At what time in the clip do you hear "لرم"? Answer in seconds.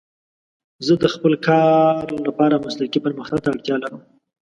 3.83-4.01